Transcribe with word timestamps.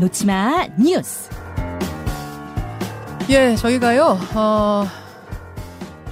놓치마 0.00 0.66
뉴스. 0.78 1.28
예, 3.28 3.54
저희가요, 3.54 4.18
어, 4.34 4.84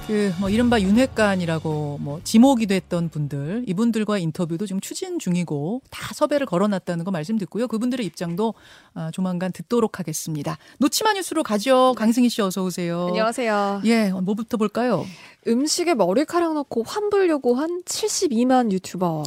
그, 0.05 0.31
뭐, 0.39 0.51
이른바 0.51 0.79
윤회관이라고, 0.79 1.97
뭐, 1.99 2.21
지목이 2.23 2.67
됐던 2.67 3.09
분들, 3.09 3.63
이분들과 3.65 4.19
인터뷰도 4.19 4.67
지금 4.67 4.79
추진 4.79 5.17
중이고, 5.17 5.81
다 5.89 6.13
섭외를 6.13 6.45
걸어놨다는 6.45 7.03
거 7.03 7.09
말씀 7.09 7.39
듣고요. 7.39 7.67
그분들의 7.67 8.05
입장도 8.05 8.53
아, 8.93 9.09
조만간 9.11 9.51
듣도록 9.51 9.97
하겠습니다. 9.97 10.59
놓치마 10.77 11.13
뉴스로 11.13 11.41
가죠. 11.41 11.95
강승희 11.97 12.29
씨 12.29 12.43
어서 12.43 12.63
오세요. 12.63 13.07
안녕하세요. 13.07 13.81
예, 13.85 14.11
뭐부터 14.11 14.57
볼까요? 14.57 15.03
음식에 15.47 15.95
머리카락 15.95 16.53
넣고 16.53 16.83
환불 16.83 17.27
요구한 17.29 17.81
72만 17.85 18.71
유튜버. 18.71 19.23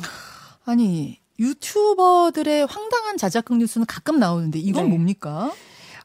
아니, 0.64 1.21
유튜버들의 1.38 2.66
황당한 2.66 3.16
자작극 3.16 3.56
뉴스는 3.58 3.86
가끔 3.86 4.18
나오는데, 4.18 4.58
이건 4.58 4.84
네. 4.84 4.90
뭡니까? 4.90 5.52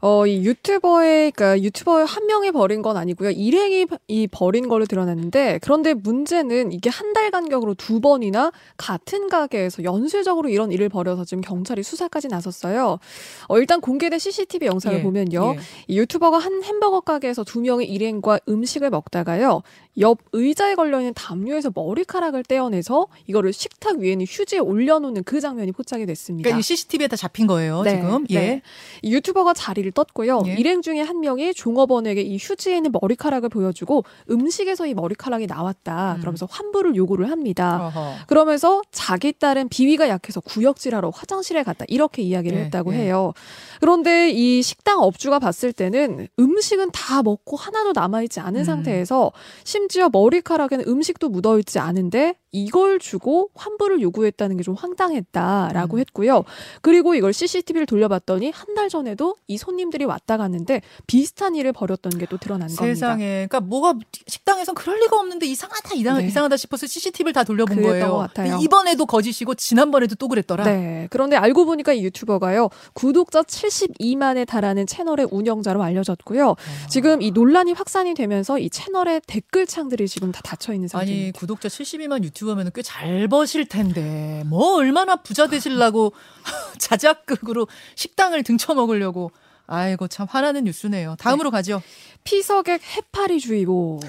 어, 0.01 0.25
이 0.27 0.43
유튜버의, 0.45 1.31
그러니까 1.31 1.61
유튜버 1.61 2.03
한 2.05 2.25
명이 2.27 2.51
벌인 2.51 2.81
건 2.81 2.97
아니고요. 2.97 3.31
일행이 3.31 3.87
이 4.07 4.27
벌인 4.27 4.67
걸로 4.67 4.85
드러났는데, 4.85 5.59
그런데 5.61 5.93
문제는 5.93 6.71
이게 6.71 6.89
한 6.89 7.07
달 7.17 7.31
간격으로 7.31 7.73
두 7.73 7.99
번이나 7.99 8.51
같은 8.75 9.27
가게에서 9.27 9.83
연쇄적으로 9.83 10.49
이런 10.49 10.71
일을 10.71 10.87
벌여서 10.87 11.25
지금 11.25 11.41
경찰이 11.41 11.81
수사까지 11.81 12.27
나섰어요. 12.27 12.99
어, 13.47 13.57
일단 13.57 13.81
공개된 13.81 14.19
CCTV 14.19 14.67
영상을 14.67 14.99
예, 14.99 15.01
보면요. 15.01 15.55
예. 15.55 15.59
이 15.87 15.97
유튜버가 15.97 16.37
한 16.37 16.63
햄버거 16.63 16.99
가게에서 17.01 17.43
두 17.43 17.61
명의 17.61 17.89
일행과 17.89 18.39
음식을 18.47 18.91
먹다가요. 18.91 19.63
옆 19.99 20.19
의자에 20.31 20.75
걸려있는 20.75 21.15
담요에서 21.15 21.71
머리카락을 21.73 22.43
떼어내서 22.43 23.07
이거를 23.25 23.51
식탁 23.51 23.97
위에 23.97 24.11
있는 24.11 24.27
휴지에 24.29 24.59
올려놓는 24.59 25.23
그 25.23 25.41
장면이 25.41 25.71
포착이 25.71 26.05
됐습니다. 26.05 26.47
그러니까 26.47 26.59
이 26.59 26.61
CCTV에 26.61 27.07
다 27.07 27.15
잡힌 27.15 27.47
거예요, 27.47 27.81
네, 27.81 27.95
지금. 27.95 28.25
예. 28.29 28.39
네. 28.39 28.61
이 29.01 29.11
유튜버가 29.11 29.53
자리를 29.53 29.91
떴고요. 29.97 30.43
예. 30.45 30.53
일행 30.53 30.83
중에 30.83 31.01
한 31.01 31.19
명이 31.21 31.55
종업원에게 31.55 32.21
이 32.21 32.37
휴지에 32.39 32.75
있는 32.77 32.91
머리카락을 33.01 33.49
보여주고 33.49 34.03
음식에서 34.29 34.85
이 34.85 34.93
머리카락이 34.93 35.47
나왔다. 35.47 36.13
음. 36.17 36.21
그러면서 36.21 36.47
환불을 36.49 36.95
요구를 36.95 37.31
합니다. 37.31 37.87
어허. 37.87 38.13
그러면서 38.27 38.83
자기 38.91 39.33
딸은 39.33 39.69
비위가 39.69 40.07
약해서 40.07 40.39
구역질하러 40.41 41.09
화장실에 41.09 41.63
갔다 41.63 41.83
이렇게 41.87 42.21
이야기를 42.21 42.57
예, 42.59 42.63
했다고 42.65 42.93
예. 42.93 42.97
해요. 42.99 43.33
그런데 43.79 44.29
이 44.29 44.61
식당 44.61 45.01
업주가 45.01 45.39
봤을 45.39 45.73
때는 45.73 46.27
음식은 46.39 46.91
다 46.91 47.23
먹고 47.23 47.57
하나도 47.57 47.93
남아있지 47.93 48.39
않은 48.39 48.61
음. 48.61 48.63
상태에서 48.63 49.31
심지어 49.63 50.09
머리카락에는 50.11 50.85
음식도 50.87 51.29
묻어있지 51.29 51.79
않은데 51.79 52.35
이걸 52.51 52.99
주고 52.99 53.49
환불을 53.55 54.01
요구했다는 54.01 54.57
게 54.57 54.67
좀 54.67 54.75
황당했다라고 54.75 55.95
음. 55.95 55.99
했고요. 55.99 56.43
그리고 56.81 57.15
이걸 57.15 57.31
CCTV를 57.33 57.85
돌려봤더니 57.85 58.51
한 58.53 58.67
달 58.77 58.89
전에도 58.89 59.35
이 59.47 59.57
손님 59.57 59.76
들이 59.89 60.05
왔다 60.05 60.37
갔는데 60.37 60.81
비슷한 61.07 61.55
일을 61.55 61.71
벌였던 61.73 62.11
게 62.19 62.27
또 62.29 62.37
드러난 62.37 62.67
겁니다. 62.67 62.83
세상에. 62.83 63.47
그러니까 63.47 63.61
뭐가 63.61 63.93
식당에선 64.27 64.75
그럴 64.75 64.99
리가 64.99 65.17
없는데 65.17 65.45
이상하다, 65.45 65.95
이상, 65.95 66.17
네. 66.17 66.27
이상하다 66.27 66.57
싶어서 66.57 66.85
CCTV를 66.85 67.31
다 67.31 67.43
돌려본 67.45 67.81
거예요. 67.81 68.09
것 68.09 68.17
같아요. 68.17 68.57
이번에도 68.61 69.05
거짓이고 69.05 69.55
지난번에도 69.55 70.15
또 70.15 70.27
그랬더라. 70.27 70.65
네. 70.65 71.07
그런데 71.09 71.37
알고 71.37 71.65
보니까 71.65 71.93
이 71.93 72.03
유튜버가요. 72.03 72.69
구독자 72.93 73.43
72만에 73.43 74.45
달하는 74.45 74.85
채널의 74.87 75.27
운영자로 75.31 75.81
알려졌고요. 75.83 76.55
지금 76.89 77.21
이 77.21 77.31
논란이 77.31 77.71
확산이 77.73 78.13
되면서 78.13 78.59
이 78.59 78.69
채널의 78.69 79.21
댓글창들이 79.27 80.07
지금 80.09 80.31
다 80.33 80.41
닫혀 80.43 80.73
있는 80.73 80.89
아니 80.93 81.05
상태입니다. 81.05 81.39
구독자 81.39 81.69
72만 81.69 82.23
유튜버면 82.25 82.71
꽤 82.73 82.81
잘 82.87 83.27
버실 83.27 83.65
텐데 83.67 84.43
뭐 84.47 84.75
얼마나 84.77 85.17
부자 85.17 85.47
되실라고 85.47 86.13
자작극으로 86.77 87.67
식당을 87.95 88.43
등쳐 88.43 88.73
먹으려고 88.73 89.31
아이고 89.67 90.07
참 90.07 90.25
화나는 90.29 90.63
뉴스네요. 90.63 91.15
다음으로 91.19 91.51
가죠. 91.51 91.81
피서객 92.23 92.81
해파리 92.83 93.39
주의보. 93.39 93.99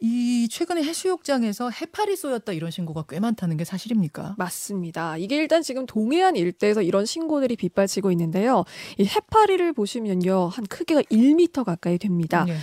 이 0.00 0.46
최근에 0.48 0.82
해수욕장에서 0.84 1.70
해파리 1.70 2.14
쏘였다 2.14 2.52
이런 2.52 2.70
신고가 2.70 3.04
꽤 3.08 3.18
많다는 3.18 3.56
게 3.56 3.64
사실입니까? 3.64 4.36
맞습니다. 4.38 5.16
이게 5.16 5.36
일단 5.36 5.60
지금 5.60 5.86
동해안 5.86 6.36
일대에서 6.36 6.82
이런 6.82 7.04
신고들이 7.04 7.56
빗발치고 7.56 8.12
있는데요. 8.12 8.64
이 8.96 9.04
해파리를 9.04 9.72
보시면요. 9.72 10.46
한 10.48 10.66
크기가 10.66 11.02
1m 11.02 11.64
가까이 11.64 11.98
됩니다. 11.98 12.46
예. 12.48 12.56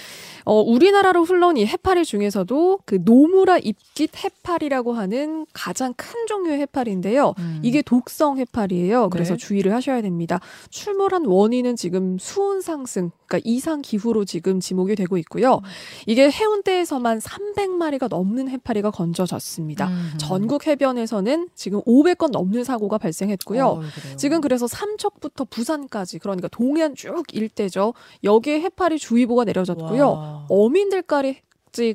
어, 0.46 0.62
우리나라로 0.62 1.24
흘러온 1.24 1.58
이 1.58 1.66
해파리 1.66 2.06
중에서도 2.06 2.80
그 2.86 3.00
노무라 3.04 3.58
입깃 3.58 4.12
해파리라고 4.24 4.94
하는 4.94 5.48
가장 5.54 5.94
큰 5.96 6.28
종류의 6.28 6.60
해파리인데요. 6.60 7.34
음. 7.40 7.60
이게 7.64 7.82
독성 7.82 8.38
해파리예요. 8.38 9.10
그래서 9.10 9.34
네. 9.34 9.38
주의를 9.38 9.74
하셔야 9.74 10.02
됩니다. 10.04 10.40
출몰한 10.70 11.26
원인은 11.26 11.76
지금 11.76 12.20
수온 12.20 12.62
상승, 12.62 13.10
그러니까 13.26 13.50
이상 13.50 13.82
기후로 13.82 14.26
지금 14.26 14.60
지목이 14.60 14.96
되고 14.96 15.18
있고요. 15.18 15.62
이게 16.06 16.30
해운대에서만 16.30 17.20
300마리가 17.20 18.08
넘는 18.08 18.48
해파리가 18.50 18.92
건져졌습니다. 18.92 19.88
음흠. 19.88 20.18
전국 20.20 20.68
해변에서는 20.68 21.50
지금 21.56 21.82
500건 21.82 22.30
넘는 22.30 22.64
사고가 22.64 23.00
발생했고요. 23.00 23.66
어. 23.66 23.82
지금 24.16 24.42
그래서 24.42 24.68
삼척부터 24.68 25.46
부산까지 25.46 26.20
그러니까 26.20 26.48
동해안 26.50 26.94
쭉 26.94 27.24
일대죠. 27.34 27.96
여기에 28.24 28.62
해파리 28.62 29.00
주의보가 29.00 29.46
내려졌고요. 29.46 30.12
와. 30.12 30.35
어민들까지 30.50 31.42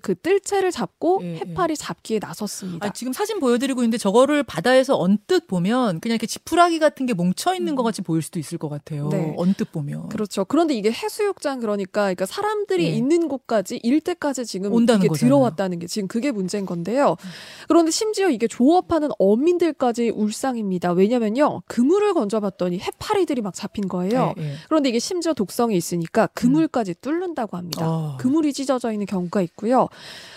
그 0.02 0.14
뜰채를 0.14 0.70
잡고 0.70 1.20
예, 1.22 1.36
해파리 1.36 1.76
잡기에 1.76 2.18
나섰습니다. 2.20 2.86
아, 2.86 2.92
지금 2.92 3.12
사진 3.12 3.40
보여드리고 3.40 3.82
있는데 3.82 3.98
저거를 3.98 4.42
바다에서 4.42 4.98
언뜻 4.98 5.46
보면 5.46 6.00
그냥 6.00 6.14
이렇게 6.14 6.26
지푸라기 6.26 6.78
같은 6.78 7.06
게 7.06 7.14
뭉쳐 7.14 7.54
있는 7.54 7.74
것 7.74 7.82
같이 7.82 8.02
보일 8.02 8.22
수도 8.22 8.38
있을 8.38 8.58
것 8.58 8.68
같아요. 8.68 9.08
네. 9.08 9.34
언뜻 9.36 9.72
보면. 9.72 10.08
그렇죠. 10.08 10.44
그런데 10.44 10.74
이게 10.74 10.90
해수욕장 10.92 11.60
그러니까, 11.60 12.02
그러니까 12.02 12.26
사람들이 12.26 12.84
예. 12.84 12.88
있는 12.90 13.28
곳까지 13.28 13.80
일대까지 13.82 14.46
지금 14.46 14.72
온다는 14.72 15.00
이게 15.00 15.08
거잖아요. 15.08 15.28
들어왔다는 15.28 15.78
게 15.78 15.86
지금 15.86 16.08
그게 16.08 16.30
문제인 16.30 16.66
건데요. 16.66 17.16
그런데 17.68 17.90
심지어 17.90 18.30
이게 18.30 18.46
조업하는 18.46 19.08
어민들까지 19.18 20.10
울상입니다. 20.10 20.92
왜냐면요 20.92 21.62
그물을 21.66 22.14
건져봤더니 22.14 22.78
해파리들이 22.78 23.42
막 23.42 23.54
잡힌 23.54 23.88
거예요. 23.88 24.34
예, 24.38 24.42
예. 24.42 24.54
그런데 24.68 24.88
이게 24.88 24.98
심지어 24.98 25.32
독성이 25.32 25.76
있으니까 25.76 26.26
그물까지 26.28 26.94
뚫는다고 27.00 27.56
합니다. 27.56 27.86
어. 27.88 28.16
그물이 28.18 28.52
찢어져 28.52 28.92
있는 28.92 29.06
경우가 29.06 29.42
있고요. 29.42 29.69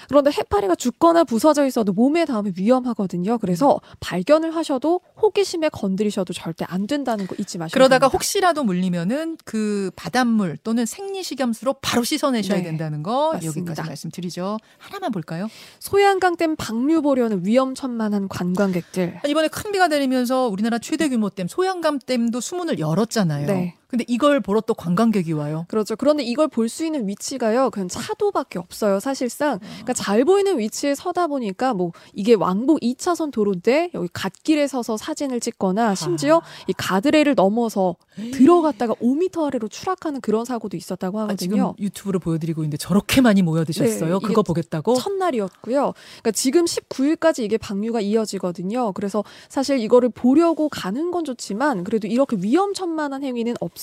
그런데 0.10 0.32
해파리가 0.32 0.76
죽거나 0.76 1.24
부서져 1.24 1.66
있어도 1.66 1.94
몸에 1.94 2.26
닿으면 2.26 2.54
위험하거든요. 2.58 3.38
그래서 3.38 3.80
발견을 4.00 4.56
하셔도 4.56 5.02
호기심에 5.22 5.70
건드리셔도 5.70 6.34
절대 6.34 6.66
안 6.68 6.88
된다는 6.88 7.26
거 7.26 7.36
잊지 7.40 7.58
마시고. 7.58 7.74
그러다가 7.74 8.08
혹시라도 8.08 8.64
물리면은 8.64 9.38
그 9.46 9.92
바닷물 9.96 10.58
또는 10.58 10.86
생리식염수로 10.86 11.76
바로 11.82 12.04
씻어내셔야 12.04 12.58
네, 12.58 12.64
된다는 12.64 13.02
거 13.02 13.34
맞습니다. 13.34 13.60
여기까지 13.60 13.88
말씀드리죠. 13.88 14.58
하나만 14.78 15.12
볼까요? 15.12 15.48
소양강댐 15.80 16.56
방류 16.58 17.02
보려는 17.02 17.46
위험천만한 17.46 18.28
관광객들. 18.28 19.22
이번에 19.28 19.48
큰 19.48 19.72
비가 19.72 19.88
내리면서 19.88 20.48
우리나라 20.48 20.80
최대 20.80 21.10
규모 21.10 21.30
댐 21.30 21.48
소양강 21.48 22.00
댐도 22.06 22.40
수문을 22.42 22.80
열었잖아요. 22.80 23.48
네. 23.48 23.76
근데 23.94 24.06
이걸 24.08 24.40
보러 24.40 24.60
또 24.60 24.74
관광객이 24.74 25.34
와요. 25.34 25.66
그렇죠. 25.68 25.96
그런데 25.96 26.24
이걸 26.24 26.48
볼 26.48 26.68
수 26.68 26.84
있는 26.84 27.08
위치가요. 27.08 27.70
그냥 27.70 27.88
차도밖에 27.88 28.58
없어요. 28.58 29.00
사실상. 29.00 29.60
그러니까 29.60 29.94
잘 29.94 30.26
보이는 30.26 30.58
위치에 30.58 30.96
서다 30.96 31.28
보니까 31.28 31.76
뭐 31.76 31.92
이게 32.14 32.34
왕복 32.34 32.80
2차선 32.80 33.32
도로인데 33.32 33.92
여기 33.94 34.10
갓길에 34.12 34.66
서서 34.66 34.98
사진을 34.98 35.40
찍거나 35.40 35.94
심지어 35.94 36.42
이 36.68 36.74
가드레일을 36.76 37.36
넘어서 37.36 37.96
들어갔다가 38.32 38.96
5m 38.96 39.46
아래로 39.46 39.68
추락하는 39.68 40.22
그런 40.22 40.46
사고도 40.46 40.76
있었다고 40.78 41.20
아, 41.20 41.36
지금 41.36 41.60
하거든요. 41.60 41.76
유튜브로 41.86 42.18
보여드리고 42.18 42.64
있는데 42.64 42.78
저렇게 42.78 43.22
많이 43.22 43.44
모여드셨어요. 43.44 44.20
네, 44.20 44.28
그거 44.28 44.42
보겠다고? 44.42 44.96
첫날이었고요. 44.96 45.94
그러니까 46.22 46.32
지금 46.32 46.66
19일까지 46.66 47.44
이게 47.44 47.58
방류가 47.58 48.02
이어지거든요. 48.02 48.94
그래서 48.94 49.24
사실 49.50 49.78
이거를 49.78 50.10
보려고 50.10 50.70
가는 50.70 51.12
건 51.12 51.26
좋지만 51.26 51.84
그래도 51.84 52.08
이렇게 52.08 52.38
위험천만한 52.40 53.24
행위는 53.24 53.54
없어 53.60 53.83